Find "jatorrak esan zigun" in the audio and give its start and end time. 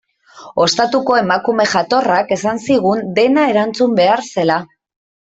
1.73-3.03